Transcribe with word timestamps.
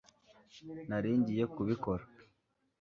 nari 0.89 1.11
ngiye 1.19 1.45
kubikora 1.53 2.03